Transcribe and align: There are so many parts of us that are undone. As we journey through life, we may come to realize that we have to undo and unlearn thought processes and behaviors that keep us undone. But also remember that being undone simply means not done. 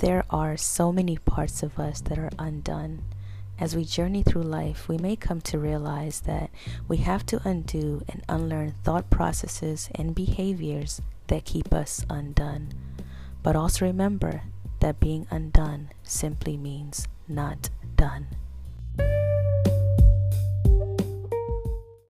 There 0.00 0.24
are 0.28 0.58
so 0.58 0.92
many 0.92 1.16
parts 1.16 1.62
of 1.62 1.78
us 1.78 2.02
that 2.02 2.18
are 2.18 2.30
undone. 2.38 3.02
As 3.58 3.74
we 3.74 3.86
journey 3.86 4.22
through 4.22 4.42
life, 4.42 4.88
we 4.88 4.98
may 4.98 5.16
come 5.16 5.40
to 5.42 5.58
realize 5.58 6.20
that 6.20 6.50
we 6.86 6.98
have 6.98 7.24
to 7.26 7.40
undo 7.48 8.02
and 8.06 8.22
unlearn 8.28 8.74
thought 8.84 9.08
processes 9.08 9.88
and 9.94 10.14
behaviors 10.14 11.00
that 11.28 11.46
keep 11.46 11.72
us 11.72 12.04
undone. 12.10 12.74
But 13.42 13.56
also 13.56 13.86
remember 13.86 14.42
that 14.80 15.00
being 15.00 15.26
undone 15.30 15.88
simply 16.02 16.58
means 16.58 17.08
not 17.26 17.70
done. 17.96 18.35